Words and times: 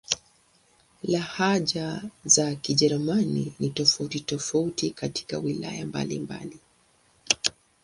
Lahaja 1.03 2.01
za 2.25 2.55
Kijerumani 2.55 3.53
ni 3.59 3.69
tofauti-tofauti 3.69 4.89
katika 4.91 5.37
wilaya 5.39 5.85
mbalimbali. 5.85 6.59